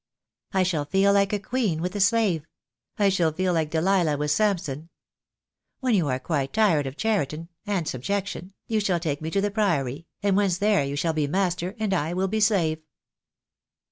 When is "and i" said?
11.77-12.15